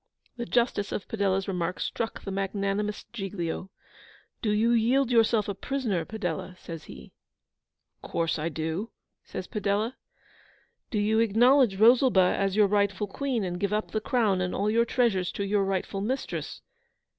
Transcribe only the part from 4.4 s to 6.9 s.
'Do you yield yourself a prisoner, Padella?' says